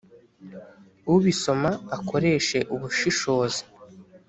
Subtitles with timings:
[1.13, 3.61] ubisoma akoreshe ubushishozi